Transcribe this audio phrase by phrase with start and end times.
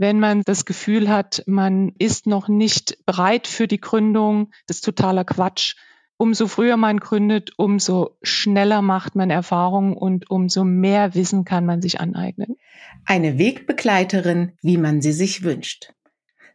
[0.00, 4.86] wenn man das Gefühl hat, man ist noch nicht bereit für die Gründung, das ist
[4.86, 5.76] totaler Quatsch.
[6.16, 11.82] Umso früher man gründet, umso schneller macht man Erfahrungen und umso mehr Wissen kann man
[11.82, 12.56] sich aneignen.
[13.04, 15.92] Eine Wegbegleiterin, wie man sie sich wünscht.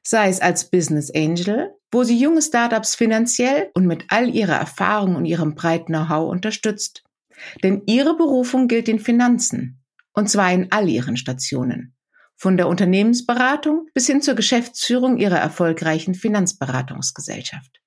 [0.02, 5.16] Sei es als Business Angel, wo sie junge Startups finanziell und mit all ihrer Erfahrung
[5.16, 7.04] und ihrem breiten Know-how unterstützt.
[7.62, 9.84] Denn ihre Berufung gilt den Finanzen.
[10.14, 11.95] Und zwar in all ihren Stationen.
[12.36, 17.81] Von der Unternehmensberatung bis hin zur Geschäftsführung ihrer erfolgreichen Finanzberatungsgesellschaft.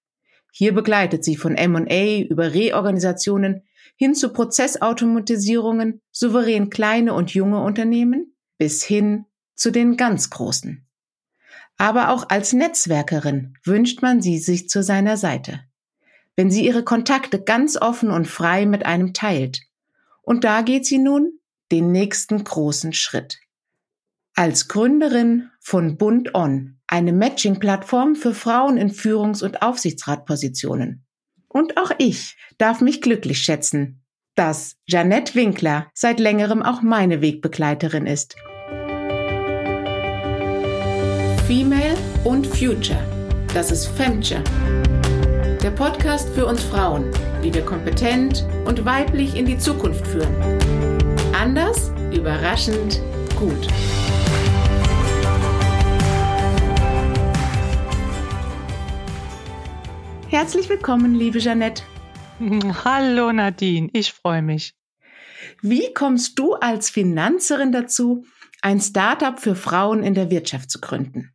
[0.52, 3.62] Hier begleitet sie von M&A über Reorganisationen
[3.96, 10.86] hin zu Prozessautomatisierungen, souverän kleine und junge Unternehmen bis hin zu den ganz großen.
[11.76, 15.60] Aber auch als Netzwerkerin wünscht man sie sich zu seiner Seite.
[16.36, 19.62] Wenn sie ihre Kontakte ganz offen und frei mit einem teilt.
[20.22, 21.38] Und da geht sie nun
[21.70, 23.38] den nächsten großen Schritt.
[24.38, 31.04] Als Gründerin von Bund On, eine Matching-Plattform für Frauen in Führungs- und Aufsichtsratpositionen.
[31.48, 34.04] Und auch ich darf mich glücklich schätzen,
[34.36, 38.36] dass Janette Winkler seit längerem auch meine Wegbegleiterin ist.
[41.48, 43.02] Female und Future.
[43.52, 44.44] Das ist Femture.
[45.64, 47.10] Der Podcast für uns Frauen,
[47.42, 50.32] wie wir kompetent und weiblich in die Zukunft führen.
[51.32, 53.00] Anders, überraschend,
[53.38, 53.68] gut.
[60.28, 61.82] Herzlich willkommen, liebe Jeanette.
[62.84, 64.74] Hallo Nadine, ich freue mich.
[65.62, 68.24] Wie kommst du als Finanzerin dazu,
[68.60, 71.32] ein Startup für Frauen in der Wirtschaft zu gründen?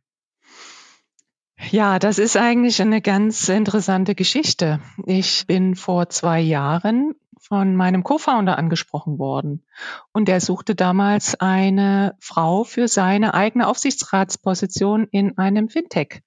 [1.70, 4.80] Ja, das ist eigentlich eine ganz interessante Geschichte.
[5.06, 7.14] Ich bin vor zwei Jahren
[7.46, 9.66] von meinem Co-Founder angesprochen worden.
[10.12, 16.22] Und er suchte damals eine Frau für seine eigene Aufsichtsratsposition in einem Fintech.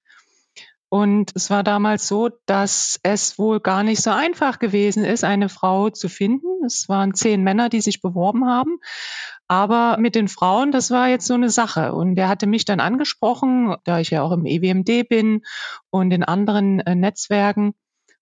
[0.90, 5.50] Und es war damals so, dass es wohl gar nicht so einfach gewesen ist, eine
[5.50, 6.64] Frau zu finden.
[6.64, 8.78] Es waren zehn Männer, die sich beworben haben.
[9.48, 11.92] Aber mit den Frauen, das war jetzt so eine Sache.
[11.92, 15.42] Und er hatte mich dann angesprochen, da ich ja auch im EWMD bin
[15.90, 17.74] und in anderen äh, Netzwerken.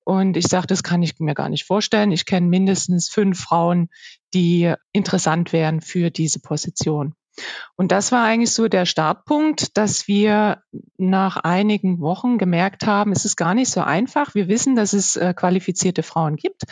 [0.06, 2.12] Und ich sagte, das kann ich mir gar nicht vorstellen.
[2.12, 3.88] Ich kenne mindestens fünf Frauen,
[4.34, 7.16] die interessant wären für diese Position.
[7.74, 10.62] Und das war eigentlich so der Startpunkt, dass wir
[10.96, 14.36] nach einigen Wochen gemerkt haben, es ist gar nicht so einfach.
[14.36, 16.62] Wir wissen, dass es äh, qualifizierte Frauen gibt,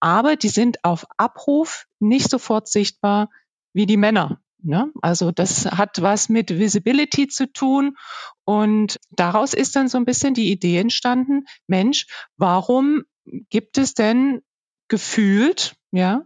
[0.00, 3.30] aber die sind auf Abruf nicht sofort sichtbar
[3.72, 4.40] wie die Männer.
[4.62, 4.90] Ne?
[5.02, 7.96] Also das hat was mit Visibility zu tun
[8.44, 12.06] und daraus ist dann so ein bisschen die Idee entstanden, Mensch,
[12.36, 14.42] warum gibt es denn
[14.88, 16.24] gefühlt, ja,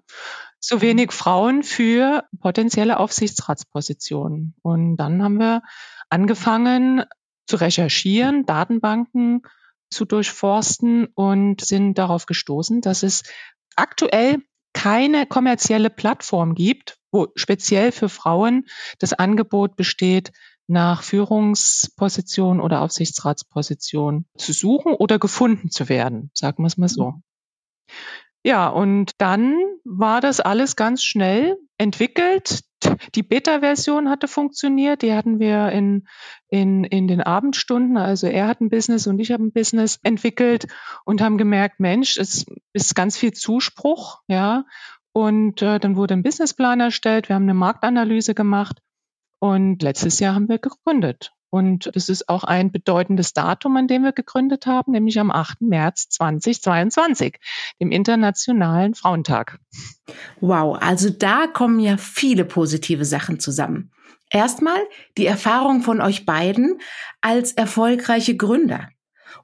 [0.59, 4.55] so wenig Frauen für potenzielle Aufsichtsratspositionen.
[4.62, 5.62] Und dann haben wir
[6.09, 7.05] angefangen
[7.47, 9.43] zu recherchieren, Datenbanken
[9.91, 13.23] zu durchforsten und sind darauf gestoßen, dass es
[13.77, 14.43] aktuell
[14.73, 18.67] keine kommerzielle Plattform gibt, wo speziell für Frauen
[18.99, 20.33] das Angebot besteht,
[20.67, 27.15] nach Führungsposition oder Aufsichtsratsposition zu suchen oder gefunden zu werden, sagen wir es mal so.
[28.47, 32.61] Ja, und dann war das alles ganz schnell entwickelt.
[33.15, 36.07] Die Beta-Version hatte funktioniert, die hatten wir in,
[36.49, 37.97] in, in den Abendstunden.
[37.97, 40.67] Also er hat ein Business und ich habe ein Business entwickelt
[41.07, 44.65] und haben gemerkt, Mensch, es ist ganz viel Zuspruch, ja.
[45.15, 48.83] Und äh, dann wurde ein Businessplan erstellt, wir haben eine Marktanalyse gemacht
[49.39, 51.31] und letztes Jahr haben wir gegründet.
[51.51, 55.61] Und es ist auch ein bedeutendes Datum, an dem wir gegründet haben, nämlich am 8.
[55.61, 57.39] März 2022,
[57.81, 59.61] dem Internationalen Frauentag.
[60.41, 63.93] Wow, also da kommen ja viele positive Sachen zusammen.
[64.31, 64.81] Erstmal
[65.17, 66.81] die Erfahrung von euch beiden
[67.21, 68.89] als erfolgreiche Gründer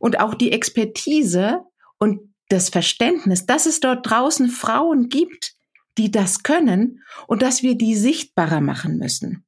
[0.01, 1.61] und auch die Expertise
[1.99, 5.55] und das Verständnis, dass es dort draußen Frauen gibt,
[6.01, 9.45] die das können und dass wir die sichtbarer machen müssen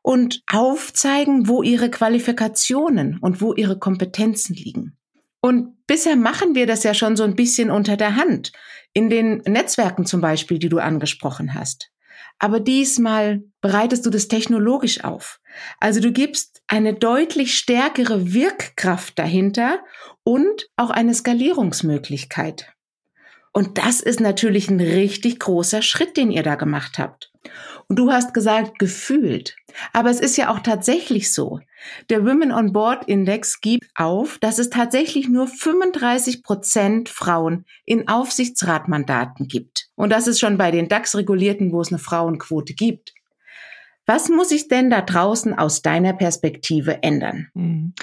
[0.00, 4.96] und aufzeigen, wo ihre Qualifikationen und wo ihre Kompetenzen liegen.
[5.42, 8.52] Und bisher machen wir das ja schon so ein bisschen unter der Hand,
[8.94, 11.90] in den Netzwerken zum Beispiel, die du angesprochen hast.
[12.38, 15.40] Aber diesmal bereitest du das technologisch auf.
[15.78, 19.80] Also du gibst eine deutlich stärkere Wirkkraft dahinter
[20.24, 22.72] und auch eine Skalierungsmöglichkeit.
[23.52, 27.30] Und das ist natürlich ein richtig großer Schritt, den ihr da gemacht habt.
[27.88, 29.56] Und du hast gesagt, gefühlt.
[29.92, 31.60] Aber es ist ja auch tatsächlich so.
[32.08, 38.08] Der Women on Board Index gibt auf, dass es tatsächlich nur 35 Prozent Frauen in
[38.08, 39.88] Aufsichtsratmandaten gibt.
[39.94, 43.12] Und das ist schon bei den DAX-Regulierten, wo es eine Frauenquote gibt.
[44.06, 47.48] Was muss sich denn da draußen aus deiner Perspektive ändern?
[47.54, 47.94] Hm.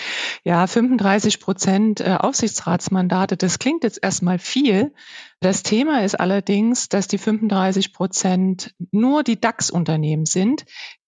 [0.44, 4.94] Ja, 35 Prozent äh, Aufsichtsratsmandate, das klingt jetzt erstmal viel.
[5.42, 10.66] Das Thema ist allerdings, dass die 35 Prozent nur die DAX-Unternehmen sind,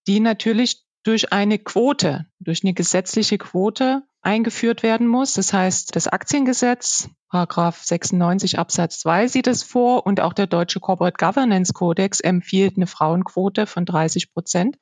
[0.08, 5.34] die natürlich durch eine Quote, durch eine gesetzliche Quote eingeführt werden muss.
[5.34, 10.80] Das heißt, das Aktiengesetz, Paragraph 96 Absatz 2 sieht es vor und auch der deutsche
[10.80, 14.78] Corporate Governance Codex empfiehlt eine Frauenquote von 30 Prozent.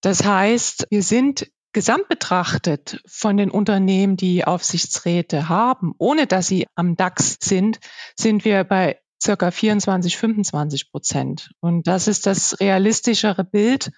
[0.00, 6.66] Das heißt, wir sind gesamt betrachtet von den Unternehmen, die Aufsichtsräte haben, ohne dass sie
[6.74, 7.78] am DAX sind,
[8.16, 11.50] sind wir bei circa 24, 25 Prozent.
[11.60, 13.92] Und das ist das realistischere Bild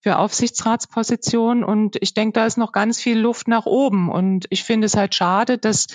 [0.00, 1.64] für Aufsichtsratspositionen.
[1.64, 4.10] Und ich denke, da ist noch ganz viel Luft nach oben.
[4.10, 5.88] Und ich finde es halt schade, dass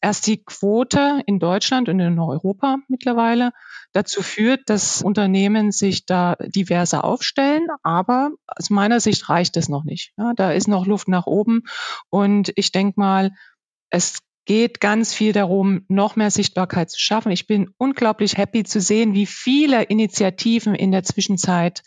[0.00, 3.52] erst die Quote in Deutschland und in Europa mittlerweile
[3.92, 7.66] dazu führt, dass Unternehmen sich da diverser aufstellen.
[7.82, 10.12] Aber aus meiner Sicht reicht es noch nicht.
[10.16, 11.62] Ja, da ist noch Luft nach oben.
[12.10, 13.32] Und ich denke mal,
[13.90, 17.30] es geht ganz viel darum, noch mehr Sichtbarkeit zu schaffen.
[17.32, 21.82] Ich bin unglaublich happy zu sehen, wie viele Initiativen in der Zwischenzeit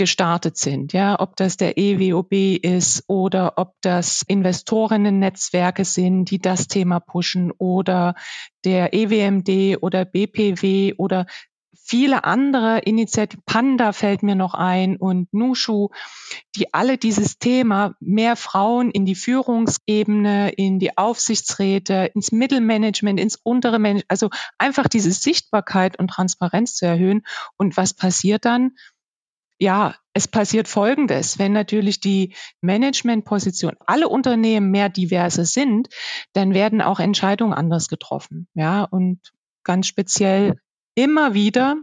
[0.00, 2.32] gestartet sind, ja, ob das der EWOB
[2.62, 8.14] ist oder ob das Investorinnen-Netzwerke sind, die das Thema pushen oder
[8.64, 11.26] der EWMD oder BPW oder
[11.90, 15.88] viele andere Initiativen, Panda fällt mir noch ein und Nushu,
[16.56, 23.38] die alle dieses Thema mehr Frauen in die Führungsebene, in die Aufsichtsräte, ins Mittelmanagement, ins
[23.42, 27.22] untere Management, also einfach diese Sichtbarkeit und Transparenz zu erhöhen.
[27.58, 28.76] Und was passiert dann?
[29.60, 31.38] Ja, es passiert Folgendes.
[31.38, 35.88] Wenn natürlich die Managementposition alle Unternehmen mehr diverse sind,
[36.32, 38.48] dann werden auch Entscheidungen anders getroffen.
[38.54, 39.20] Ja, und
[39.62, 40.54] ganz speziell
[40.94, 41.76] immer wieder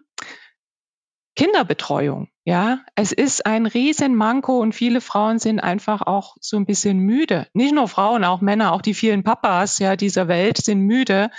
[1.35, 2.29] Kinderbetreuung.
[2.47, 7.45] Ja, es ist ein Riesenmanko und viele Frauen sind einfach auch so ein bisschen müde.
[7.51, 11.29] Nicht nur Frauen, auch Männer, auch die vielen Papas ja dieser Welt sind müde,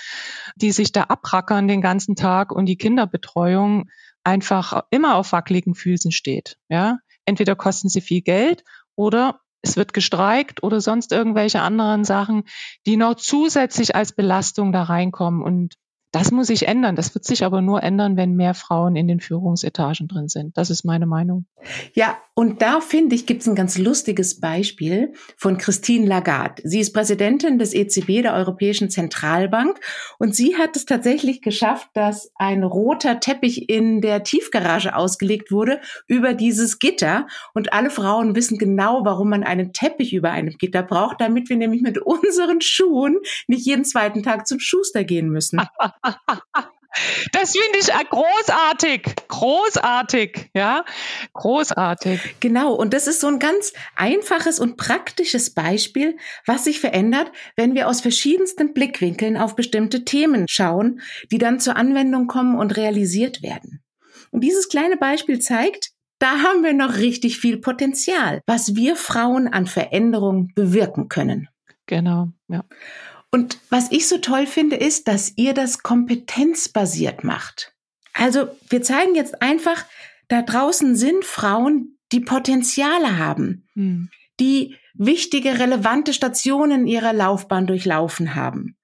[0.57, 3.89] die sich da abrackern den ganzen Tag und die Kinderbetreuung
[4.23, 6.59] einfach immer auf wackeligen Füßen steht.
[6.69, 8.63] Ja, entweder kosten sie viel Geld
[8.95, 12.45] oder es wird gestreikt oder sonst irgendwelche anderen Sachen,
[12.85, 15.41] die noch zusätzlich als Belastung da reinkommen.
[15.41, 15.77] Und
[16.11, 16.97] das muss sich ändern.
[16.97, 20.57] Das wird sich aber nur ändern, wenn mehr Frauen in den Führungsetagen drin sind.
[20.57, 21.45] Das ist meine Meinung.
[21.93, 26.63] Ja, und da finde ich, gibt es ein ganz lustiges Beispiel von Christine Lagarde.
[26.65, 29.79] Sie ist Präsidentin des EZB, der Europäischen Zentralbank.
[30.19, 35.81] Und sie hat es tatsächlich geschafft, dass ein roter Teppich in der Tiefgarage ausgelegt wurde
[36.07, 37.27] über dieses Gitter.
[37.53, 41.57] Und alle Frauen wissen genau, warum man einen Teppich über einem Gitter braucht, damit wir
[41.57, 45.61] nämlich mit unseren Schuhen nicht jeden zweiten Tag zum Schuster gehen müssen.
[47.33, 50.85] Das finde ich großartig, großartig, ja,
[51.35, 52.37] großartig.
[52.41, 56.17] Genau, und das ist so ein ganz einfaches und praktisches Beispiel,
[56.47, 61.01] was sich verändert, wenn wir aus verschiedensten Blickwinkeln auf bestimmte Themen schauen,
[61.31, 63.83] die dann zur Anwendung kommen und realisiert werden.
[64.31, 69.47] Und dieses kleine Beispiel zeigt, da haben wir noch richtig viel Potenzial, was wir Frauen
[69.47, 71.49] an Veränderung bewirken können.
[71.87, 72.65] Genau, ja.
[73.31, 77.75] Und was ich so toll finde, ist, dass ihr das kompetenzbasiert macht.
[78.15, 79.85] Also wir zeigen jetzt einfach,
[80.29, 84.09] da draußen sind Frauen, die Potenziale haben, hm.
[84.41, 88.77] die wichtige, relevante Stationen ihrer Laufbahn durchlaufen haben.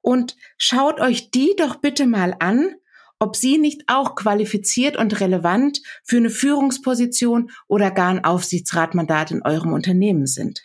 [0.00, 2.74] Und schaut euch die doch bitte mal an,
[3.20, 9.42] ob sie nicht auch qualifiziert und relevant für eine Führungsposition oder gar ein Aufsichtsratmandat in
[9.42, 10.64] eurem Unternehmen sind.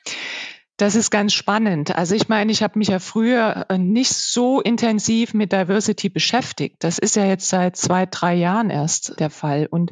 [0.78, 1.96] Das ist ganz spannend.
[1.96, 6.76] Also ich meine, ich habe mich ja früher äh, nicht so intensiv mit Diversity beschäftigt.
[6.80, 9.68] Das ist ja jetzt seit zwei, drei Jahren erst der Fall.
[9.72, 9.92] Und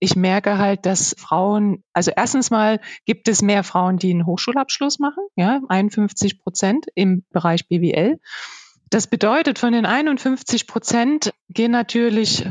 [0.00, 4.98] ich merke halt, dass Frauen, also erstens mal gibt es mehr Frauen, die einen Hochschulabschluss
[4.98, 8.18] machen, ja, 51 Prozent im Bereich BWL.
[8.90, 12.44] Das bedeutet, von den 51 Prozent gehen natürlich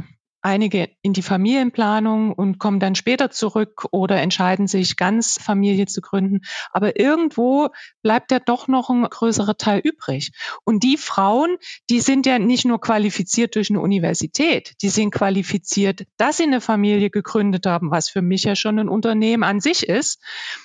[0.44, 6.02] einige in die Familienplanung und kommen dann später zurück oder entscheiden sich ganz Familie zu
[6.02, 6.42] gründen.
[6.72, 7.70] Aber irgendwo
[8.02, 10.32] bleibt ja doch noch ein größerer Teil übrig.
[10.66, 11.58] Und die Frauen,
[11.90, 16.62] die sind ja nicht nur qualifiziert durch eine Universität, die sind qualifiziert, dass sie eine
[16.62, 20.22] Familie gegründet haben, was für mich ja schon ein Unternehmen an sich ist,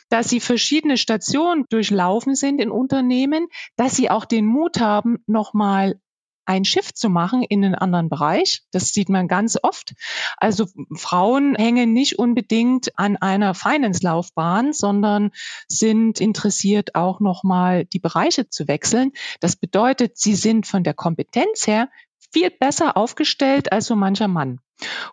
[0.08, 6.00] dass sie verschiedene Stationen durchlaufen sind in Unternehmen, dass sie auch den Mut haben, nochmal
[6.48, 8.62] ein Shift zu machen in einen anderen Bereich.
[8.72, 9.94] Das sieht man ganz oft.
[10.38, 15.30] Also Frauen hängen nicht unbedingt an einer Finance-Laufbahn, sondern
[15.68, 19.12] sind interessiert auch nochmal die Bereiche zu wechseln.
[19.40, 21.90] Das bedeutet, sie sind von der Kompetenz her
[22.32, 24.60] viel besser aufgestellt als so mancher Mann.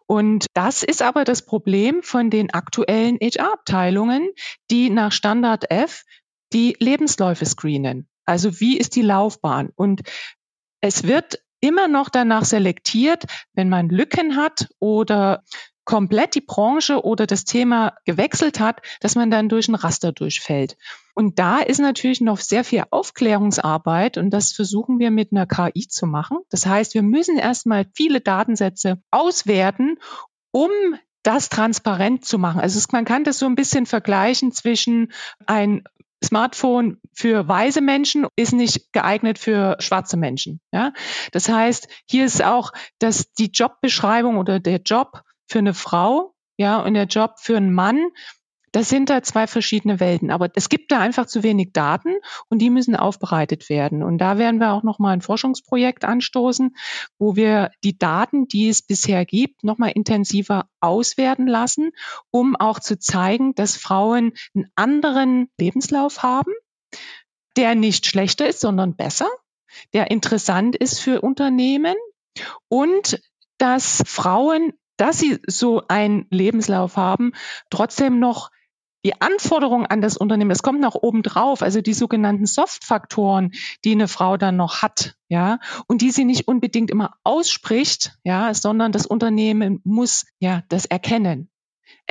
[0.08, 4.30] Und das ist aber das Problem von den aktuellen HR-Abteilungen,
[4.72, 6.04] die nach Standard F
[6.54, 8.08] die Lebensläufe screenen.
[8.26, 9.72] Also wie ist die Laufbahn?
[9.76, 10.02] Und
[10.86, 13.24] es wird immer noch danach selektiert,
[13.54, 15.44] wenn man Lücken hat oder
[15.84, 20.78] komplett die Branche oder das Thema gewechselt hat, dass man dann durch ein Raster durchfällt.
[21.16, 25.88] Und da ist natürlich noch sehr viel Aufklärungsarbeit und das versuchen wir mit einer KI
[25.88, 26.38] zu machen.
[26.50, 29.98] Das heißt, wir müssen erstmal viele Datensätze auswerten,
[30.52, 30.70] um
[31.24, 32.62] das transparent zu machen.
[32.62, 35.12] Also man kann das so ein bisschen vergleichen zwischen
[35.48, 35.84] ein
[36.24, 40.62] Smartphone für weise Menschen ist nicht geeignet für schwarze Menschen.
[40.72, 40.94] Ja?
[41.32, 46.80] Das heißt, hier ist auch, dass die Jobbeschreibung oder der Job für eine Frau, ja,
[46.80, 48.08] und der Job für einen Mann,
[48.76, 50.32] das sind da zwei verschiedene Welten.
[50.32, 52.16] Aber es gibt da einfach zu wenig Daten
[52.50, 54.04] und die müssen aufbereitet werden.
[54.04, 56.76] Und da werden wir auch nochmal ein Forschungsprojekt anstoßen,
[57.18, 61.92] wo wir die Daten, die es bisher gibt, nochmal intensiver auswerten lassen,
[62.32, 66.52] um auch zu zeigen, dass Frauen einen anderen Lebenslauf haben,
[67.56, 69.30] der nicht schlechter ist, sondern besser,
[69.94, 71.96] der interessant ist für Unternehmen
[72.68, 73.22] und
[73.58, 77.34] dass Frauen dass sie so einen Lebenslauf haben,
[77.70, 78.50] trotzdem noch
[79.06, 83.52] die Anforderungen an das Unternehmen, das kommt noch oben drauf, also die sogenannten Soft-Faktoren,
[83.86, 88.52] die eine Frau dann noch hat, ja, und die sie nicht unbedingt immer ausspricht, ja,
[88.56, 91.50] sondern das Unternehmen muss ja das erkennen.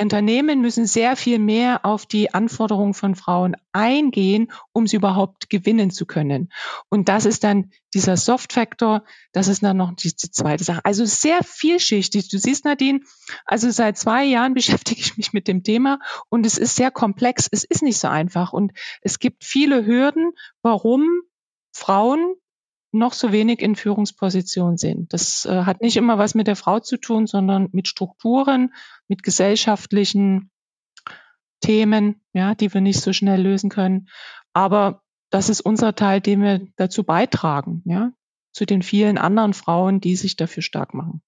[0.01, 5.91] Unternehmen müssen sehr viel mehr auf die Anforderungen von Frauen eingehen, um sie überhaupt gewinnen
[5.91, 6.53] zu können.
[6.89, 10.85] Und das ist dann dieser Soft-Factor, das ist dann noch die, die zweite Sache.
[10.85, 12.29] Also sehr vielschichtig.
[12.29, 13.01] Du siehst, Nadine,
[13.45, 17.49] also seit zwei Jahren beschäftige ich mich mit dem Thema und es ist sehr komplex.
[17.51, 18.73] Es ist nicht so einfach und
[19.03, 20.33] es gibt viele Hürden,
[20.63, 21.09] warum
[21.73, 22.35] Frauen
[22.95, 25.13] noch so wenig in Führungspositionen sind.
[25.13, 28.73] Das äh, hat nicht immer was mit der Frau zu tun, sondern mit Strukturen,
[29.09, 30.51] mit gesellschaftlichen
[31.61, 34.09] Themen, ja, die wir nicht so schnell lösen können.
[34.53, 38.13] Aber das ist unser Teil, den wir dazu beitragen, ja,
[38.53, 41.23] zu den vielen anderen Frauen, die sich dafür stark machen.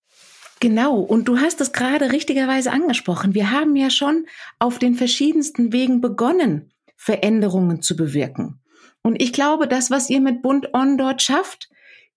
[0.60, 3.34] Genau, und du hast es gerade richtigerweise angesprochen.
[3.34, 4.26] Wir haben ja schon
[4.58, 8.60] auf den verschiedensten Wegen begonnen, Veränderungen zu bewirken.
[9.06, 11.68] Und ich glaube, das, was ihr mit Bund On dort schafft,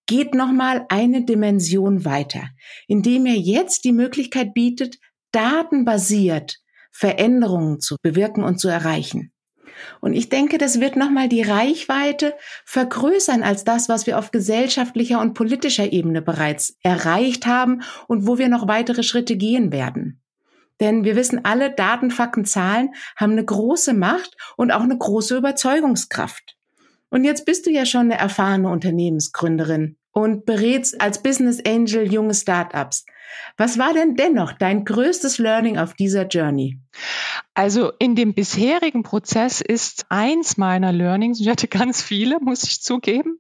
[0.08, 2.50] geht nochmal eine Dimension weiter,
[2.88, 4.98] indem ihr jetzt die Möglichkeit bietet,
[5.31, 6.58] datenbasiert
[6.91, 9.31] Veränderungen zu bewirken und zu erreichen.
[10.01, 12.34] Und ich denke, das wird nochmal die Reichweite
[12.65, 18.39] vergrößern als das, was wir auf gesellschaftlicher und politischer Ebene bereits erreicht haben und wo
[18.39, 20.24] wir noch weitere Schritte gehen werden.
[20.79, 25.38] Denn wir wissen alle, Daten, Fakten, Zahlen haben eine große Macht und auch eine große
[25.38, 26.55] Überzeugungskraft.
[27.10, 32.34] Und jetzt bist du ja schon eine erfahrene Unternehmensgründerin und berätst als Business Angel junge
[32.34, 33.06] Startups.
[33.58, 36.80] Was war denn dennoch dein größtes Learning auf dieser Journey?
[37.54, 42.82] Also in dem bisherigen Prozess ist eins meiner Learnings, ich hatte ganz viele, muss ich
[42.82, 43.39] zugeben,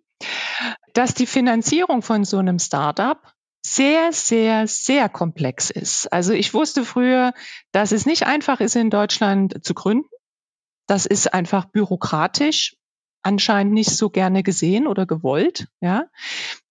[0.93, 3.19] dass die Finanzierung von so einem Startup
[3.65, 6.11] sehr, sehr, sehr komplex ist.
[6.11, 7.33] Also ich wusste früher,
[7.71, 10.09] dass es nicht einfach ist, in Deutschland zu gründen.
[10.87, 12.78] Das ist einfach bürokratisch
[13.21, 16.05] anscheinend nicht so gerne gesehen oder gewollt, ja.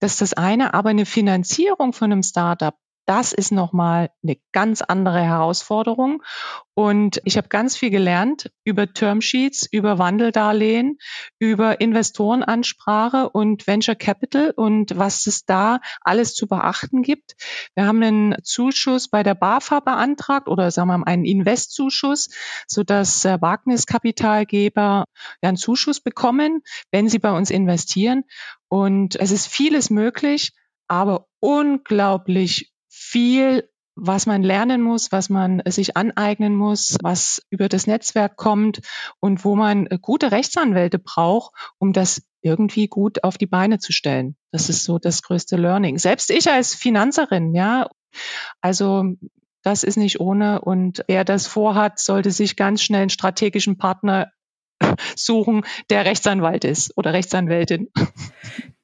[0.01, 2.75] Das ist das eine, aber eine Finanzierung von einem Startup,
[3.09, 6.23] das ist nochmal eine ganz andere Herausforderung.
[6.75, 10.99] Und ich habe ganz viel gelernt über Termsheets, über Wandeldarlehen,
[11.39, 17.35] über Investorenansprache und Venture Capital und was es da alles zu beachten gibt.
[17.75, 22.29] Wir haben einen Zuschuss bei der BAFA beantragt oder sagen wir mal einen Investzuschuss,
[22.67, 25.07] sodass äh, Wagniskapitalgeber
[25.41, 26.61] einen Zuschuss bekommen,
[26.91, 28.25] wenn sie bei uns investieren.
[28.69, 30.53] Und es ist vieles möglich,
[30.89, 37.87] aber unglaublich viel, was man lernen muss, was man sich aneignen muss, was über das
[37.87, 38.81] Netzwerk kommt
[39.21, 44.37] und wo man gute Rechtsanwälte braucht, um das irgendwie gut auf die Beine zu stellen.
[44.53, 45.99] Das ist so das größte Learning.
[45.99, 47.89] Selbst ich als Finanzerin, ja,
[48.61, 49.05] also
[49.63, 50.61] das ist nicht ohne.
[50.61, 54.31] Und wer das vorhat, sollte sich ganz schnell einen strategischen Partner
[55.17, 57.91] suchen, der Rechtsanwalt ist oder Rechtsanwältin.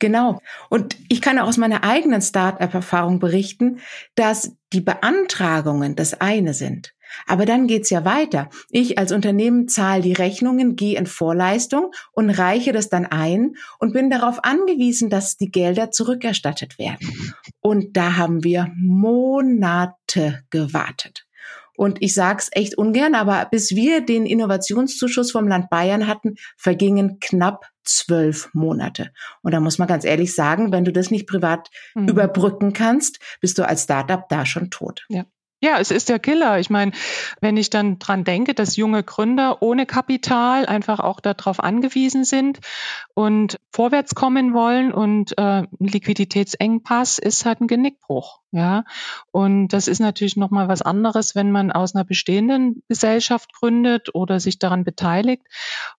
[0.05, 0.43] Genau.
[0.69, 3.79] Und ich kann auch aus meiner eigenen Start-up-Erfahrung berichten,
[4.17, 6.93] dass die Beantragungen das eine sind.
[7.27, 8.51] Aber dann geht's ja weiter.
[8.69, 13.95] Ich als Unternehmen zahle die Rechnungen, gehe in Vorleistung und reiche das dann ein und
[13.95, 17.33] bin darauf angewiesen, dass die Gelder zurückerstattet werden.
[17.63, 21.24] Und da haben wir Monate gewartet.
[21.77, 27.19] Und ich sag's echt ungern, aber bis wir den Innovationszuschuss vom Land Bayern hatten, vergingen
[27.21, 29.13] knapp zwölf Monate.
[29.43, 32.09] Und da muss man ganz ehrlich sagen, wenn du das nicht privat mhm.
[32.09, 35.05] überbrücken kannst, bist du als Startup da schon tot.
[35.09, 35.25] Ja.
[35.65, 36.59] Ja, es ist der Killer.
[36.61, 36.93] Ich meine,
[37.41, 42.61] wenn ich dann dran denke, dass junge Gründer ohne Kapital einfach auch darauf angewiesen sind
[43.15, 48.41] und vorwärts kommen wollen und äh, Liquiditätsengpass ist halt ein Genickbruch.
[48.51, 48.85] Ja,
[49.31, 54.15] und das ist natürlich noch mal was anderes, wenn man aus einer bestehenden Gesellschaft gründet
[54.15, 55.45] oder sich daran beteiligt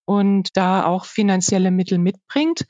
[0.06, 2.68] und da auch finanzielle Mittel mitbringt.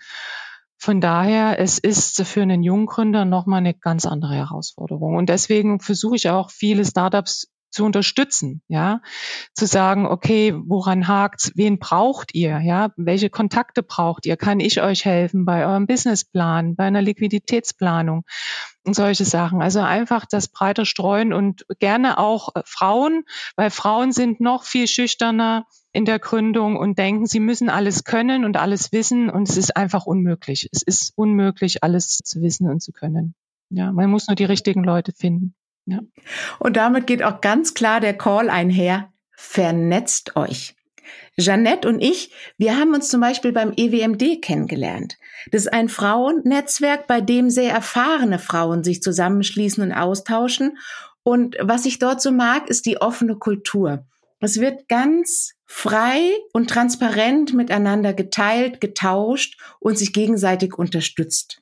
[0.77, 5.15] Von daher, es ist für einen Junggründer nochmal eine ganz andere Herausforderung.
[5.15, 9.01] Und deswegen versuche ich auch viele Startups zu unterstützen, ja,
[9.53, 14.81] zu sagen, okay, woran hakt's, wen braucht ihr, ja, welche Kontakte braucht ihr, kann ich
[14.81, 18.23] euch helfen bei eurem Businessplan, bei einer Liquiditätsplanung
[18.85, 19.61] und solche Sachen.
[19.61, 23.23] Also einfach das breiter streuen und gerne auch äh, Frauen,
[23.57, 28.45] weil Frauen sind noch viel schüchterner in der Gründung und denken, sie müssen alles können
[28.45, 30.69] und alles wissen und es ist einfach unmöglich.
[30.71, 33.35] Es ist unmöglich, alles zu wissen und zu können.
[33.69, 35.55] Ja, man muss nur die richtigen Leute finden.
[35.85, 35.99] Ja.
[36.59, 39.11] Und damit geht auch ganz klar der Call einher.
[39.35, 40.75] Vernetzt euch.
[41.37, 45.17] Jeannette und ich, wir haben uns zum Beispiel beim EWMD kennengelernt.
[45.51, 50.77] Das ist ein Frauennetzwerk, bei dem sehr erfahrene Frauen sich zusammenschließen und austauschen.
[51.23, 54.05] Und was ich dort so mag, ist die offene Kultur.
[54.39, 61.61] Es wird ganz frei und transparent miteinander geteilt, getauscht und sich gegenseitig unterstützt.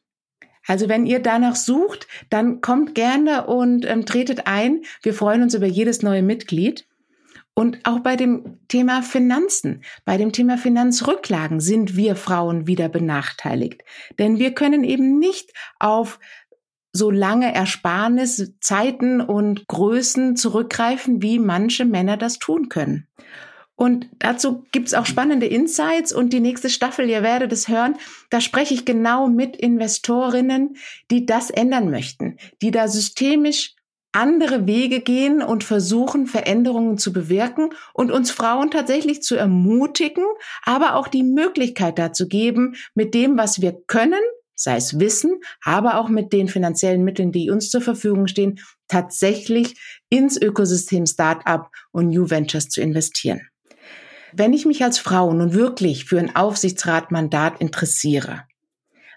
[0.67, 4.83] Also wenn ihr danach sucht, dann kommt gerne und ähm, tretet ein.
[5.01, 6.87] Wir freuen uns über jedes neue Mitglied.
[7.55, 13.83] Und auch bei dem Thema Finanzen, bei dem Thema Finanzrücklagen sind wir Frauen wieder benachteiligt.
[14.17, 16.19] Denn wir können eben nicht auf
[16.91, 23.07] so lange Ersparnis, Zeiten und Größen zurückgreifen, wie manche Männer das tun können.
[23.83, 27.97] Und dazu gibt's auch spannende Insights und die nächste Staffel, ihr werdet es hören,
[28.29, 30.77] da spreche ich genau mit Investorinnen,
[31.11, 33.75] die das ändern möchten, die da systemisch
[34.13, 40.23] andere Wege gehen und versuchen, Veränderungen zu bewirken und uns Frauen tatsächlich zu ermutigen,
[40.63, 44.23] aber auch die Möglichkeit dazu geben, mit dem, was wir können,
[44.55, 49.75] sei es Wissen, aber auch mit den finanziellen Mitteln, die uns zur Verfügung stehen, tatsächlich
[50.09, 53.41] ins Ökosystem Startup und New Ventures zu investieren.
[54.35, 58.43] Wenn ich mich als Frau nun wirklich für ein Aufsichtsratmandat interessiere,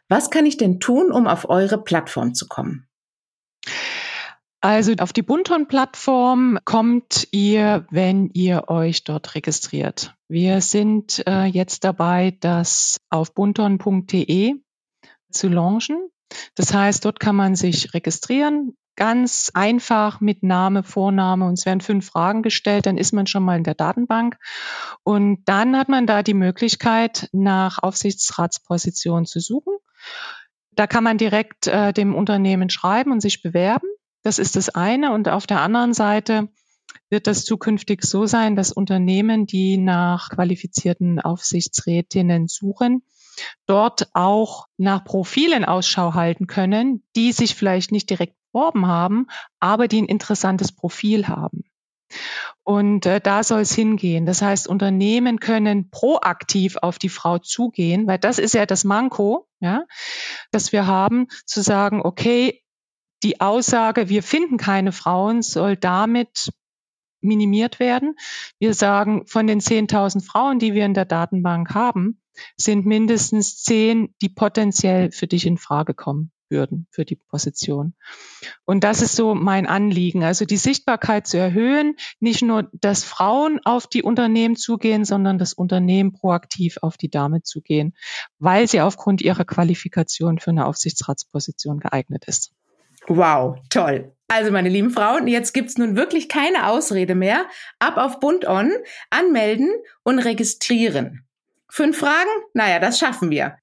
[0.09, 2.87] was kann ich denn tun, um auf eure Plattform zu kommen?
[4.61, 10.15] Also auf die Bunton-Plattform kommt ihr, wenn ihr euch dort registriert.
[10.29, 14.55] Wir sind äh, jetzt dabei, das auf bunton.de
[15.31, 16.11] zu launchen.
[16.55, 21.81] Das heißt, dort kann man sich registrieren, ganz einfach mit Name, Vorname und es werden
[21.81, 24.39] fünf Fragen gestellt, dann ist man schon mal in der Datenbank
[25.03, 29.75] und dann hat man da die Möglichkeit, nach Aufsichtsratsposition zu suchen.
[30.73, 33.89] Da kann man direkt äh, dem Unternehmen schreiben und sich bewerben.
[34.23, 35.13] Das ist das eine.
[35.13, 36.49] Und auf der anderen Seite
[37.09, 43.03] wird das zukünftig so sein, dass Unternehmen, die nach qualifizierten Aufsichtsrätinnen suchen,
[43.67, 49.27] dort auch nach Profilen Ausschau halten können, die sich vielleicht nicht direkt beworben haben,
[49.61, 51.65] aber die ein interessantes Profil haben.
[52.63, 54.27] Und äh, da soll es hingehen.
[54.27, 59.47] Das heißt, Unternehmen können proaktiv auf die Frau zugehen, weil das ist ja das Manko,
[59.61, 59.85] ja,
[60.53, 62.63] dass wir haben, zu sagen, okay,
[63.23, 66.51] die Aussage, wir finden keine Frauen, soll damit
[67.21, 68.15] minimiert werden.
[68.59, 72.23] Wir sagen, von den 10.000 Frauen, die wir in der Datenbank haben,
[72.57, 77.95] sind mindestens zehn, die potenziell für dich in Frage kommen würden für die Position.
[78.65, 83.61] Und das ist so mein Anliegen, also die Sichtbarkeit zu erhöhen, nicht nur, dass Frauen
[83.65, 87.95] auf die Unternehmen zugehen, sondern das Unternehmen proaktiv auf die Dame zugehen,
[88.39, 92.53] weil sie aufgrund ihrer Qualifikation für eine Aufsichtsratsposition geeignet ist.
[93.09, 94.13] Wow, toll.
[94.29, 97.47] Also meine lieben Frauen, jetzt gibt's nun wirklich keine Ausrede mehr.
[97.79, 98.73] Ab auf Bund On,
[99.11, 99.71] anmelden
[100.03, 101.26] und registrieren.
[101.69, 102.31] Fünf Fragen?
[102.55, 103.59] Naja, das schaffen wir.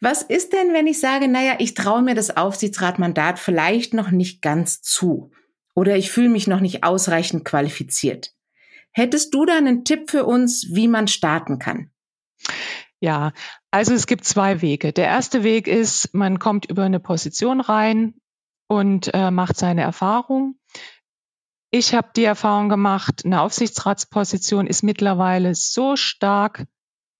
[0.00, 4.42] Was ist denn, wenn ich sage, naja, ich traue mir das Aufsichtsratmandat vielleicht noch nicht
[4.42, 5.32] ganz zu
[5.74, 8.32] oder ich fühle mich noch nicht ausreichend qualifiziert?
[8.92, 11.90] Hättest du da einen Tipp für uns, wie man starten kann?
[13.00, 13.32] Ja,
[13.70, 14.92] also es gibt zwei Wege.
[14.92, 18.14] Der erste Weg ist, man kommt über eine Position rein
[18.66, 20.56] und äh, macht seine Erfahrung.
[21.70, 26.66] Ich habe die Erfahrung gemacht, eine Aufsichtsratsposition ist mittlerweile so stark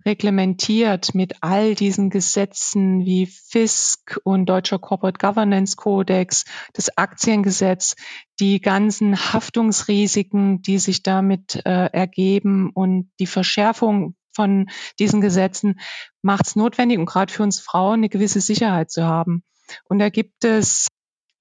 [0.04, 7.96] reglementiert mit all diesen Gesetzen wie FISC und Deutscher Corporate Governance Codex, das Aktiengesetz,
[8.40, 15.80] die ganzen Haftungsrisiken, die sich damit äh, ergeben und die Verschärfung von diesen Gesetzen
[16.22, 19.42] macht es notwendig, und gerade für uns Frauen eine gewisse Sicherheit zu haben.
[19.88, 20.87] Und da gibt es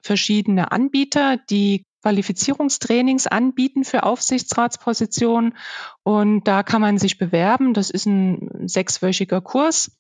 [0.02, 5.58] verschiedene Anbieter, die Qualifizierungstrainings anbieten für Aufsichtsratspositionen.
[6.04, 7.74] Und da kann man sich bewerben.
[7.74, 9.92] Das ist ein sechswöchiger Kurs,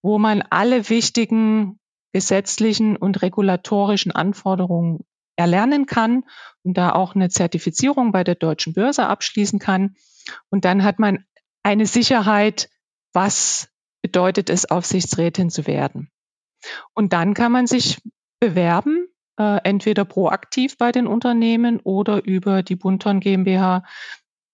[0.00, 1.78] wo man alle wichtigen
[2.14, 5.04] gesetzlichen und regulatorischen Anforderungen
[5.36, 6.24] erlernen kann
[6.62, 9.96] und da auch eine Zertifizierung bei der deutschen Börse abschließen kann.
[10.48, 11.26] Und dann hat man
[11.62, 12.70] eine Sicherheit,
[13.12, 13.68] was
[14.00, 16.10] bedeutet es, Aufsichtsrätin zu werden.
[16.94, 18.00] Und dann kann man sich
[18.40, 19.01] bewerben,
[19.38, 23.84] äh, entweder proaktiv bei den Unternehmen oder über die Bunton GmbH.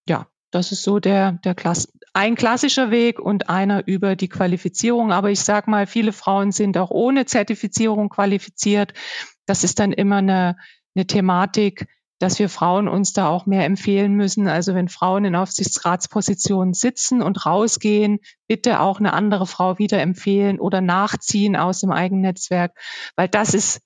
[0.09, 5.13] Ja, das ist so der, der Klass ein klassischer Weg und einer über die Qualifizierung.
[5.13, 8.93] Aber ich sage mal, viele Frauen sind auch ohne Zertifizierung qualifiziert.
[9.47, 10.57] Das ist dann immer eine,
[10.97, 11.87] eine Thematik,
[12.19, 14.49] dass wir Frauen uns da auch mehr empfehlen müssen.
[14.49, 20.59] Also wenn Frauen in Aufsichtsratspositionen sitzen und rausgehen, bitte auch eine andere Frau wieder empfehlen
[20.59, 22.73] oder nachziehen aus dem eigenen Netzwerk,
[23.15, 23.81] weil das ist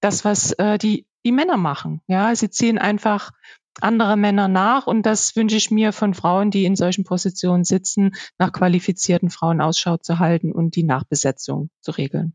[0.00, 2.00] das, was äh, die, die Männer machen.
[2.06, 3.32] Ja, sie ziehen einfach
[3.80, 8.14] andere Männer nach und das wünsche ich mir von Frauen, die in solchen Positionen sitzen,
[8.38, 12.34] nach qualifizierten Frauen Ausschau zu halten und die Nachbesetzung zu regeln.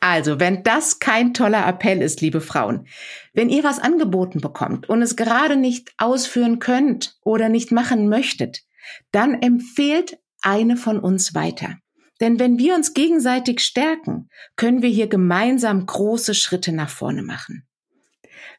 [0.00, 2.86] Also, wenn das kein toller Appell ist, liebe Frauen,
[3.32, 8.64] wenn ihr was angeboten bekommt und es gerade nicht ausführen könnt oder nicht machen möchtet,
[9.12, 11.78] dann empfehlt eine von uns weiter.
[12.24, 17.68] Denn wenn wir uns gegenseitig stärken, können wir hier gemeinsam große Schritte nach vorne machen.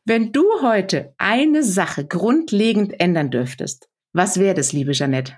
[0.03, 5.33] Wenn du heute eine Sache grundlegend ändern dürftest, was wäre das, liebe Jeanette?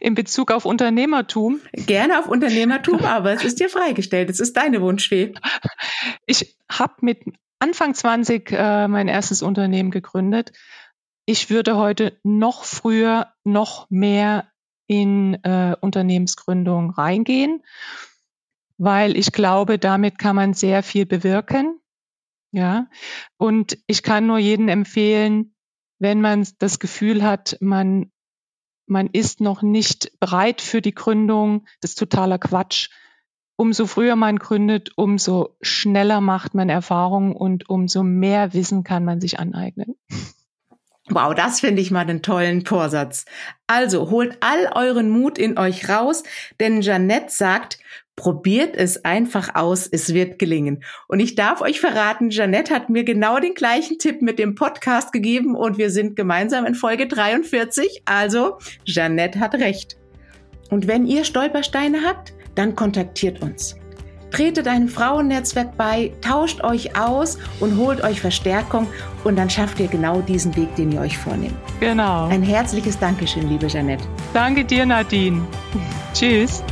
[0.00, 1.62] in Bezug auf Unternehmertum?
[1.72, 4.28] Gerne auf Unternehmertum, aber es ist dir freigestellt.
[4.28, 5.32] Es ist deine Wunschfee.
[6.26, 7.22] Ich habe mit
[7.58, 10.52] Anfang 20 äh, mein erstes Unternehmen gegründet.
[11.24, 14.52] Ich würde heute noch früher, noch mehr
[14.86, 17.62] in äh, Unternehmensgründung reingehen,
[18.76, 21.80] weil ich glaube, damit kann man sehr viel bewirken.
[22.52, 22.88] Ja,
[23.36, 25.54] und ich kann nur jedem empfehlen,
[25.98, 28.12] wenn man das Gefühl hat, man
[28.86, 32.90] man ist noch nicht bereit für die Gründung, das ist totaler Quatsch.
[33.56, 39.20] Umso früher man gründet, umso schneller macht man Erfahrungen und umso mehr Wissen kann man
[39.20, 39.94] sich aneignen.
[41.14, 43.24] Wow, das finde ich mal einen tollen Vorsatz.
[43.68, 46.24] Also holt all euren Mut in euch raus,
[46.58, 47.78] denn Jeannette sagt,
[48.16, 50.82] probiert es einfach aus, es wird gelingen.
[51.06, 55.12] Und ich darf euch verraten, Jeannette hat mir genau den gleichen Tipp mit dem Podcast
[55.12, 58.02] gegeben und wir sind gemeinsam in Folge 43.
[58.06, 59.96] Also, Jeannette hat recht.
[60.70, 63.76] Und wenn ihr Stolpersteine habt, dann kontaktiert uns
[64.34, 68.86] tretet einem Frauennetzwerk bei, tauscht euch aus und holt euch Verstärkung
[69.22, 71.54] und dann schafft ihr genau diesen Weg, den ihr euch vornehmt.
[71.80, 72.26] Genau.
[72.26, 74.04] Ein herzliches Dankeschön, liebe Jeanette.
[74.32, 75.40] Danke dir, Nadine.
[76.14, 76.62] Tschüss.